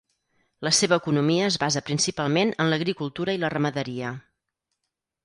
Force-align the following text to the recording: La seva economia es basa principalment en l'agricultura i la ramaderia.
La 0.67 0.71
seva 0.77 0.97
economia 1.01 1.43
es 1.49 1.57
basa 1.63 1.83
principalment 1.89 2.53
en 2.65 2.71
l'agricultura 2.73 3.37
i 3.39 3.43
la 3.45 3.53
ramaderia. 3.55 4.15